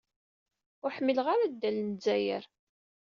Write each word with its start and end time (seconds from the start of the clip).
Ur 0.83 0.91
ḥmileɣ 0.97 1.27
ara 1.33 1.45
addal 1.45 1.75
n 1.79 1.87
lezzayer. 1.93 2.43